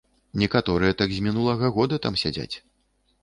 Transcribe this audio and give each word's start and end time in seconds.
Некаторыя 0.43 0.95
так 1.01 1.11
з 1.17 1.19
мінулага 1.27 1.69
года 1.77 1.99
там 2.05 2.17
сядзяць. 2.25 2.55